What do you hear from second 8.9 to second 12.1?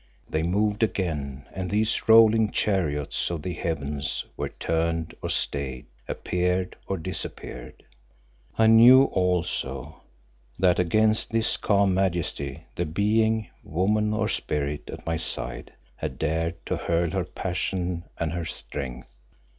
also that against this calm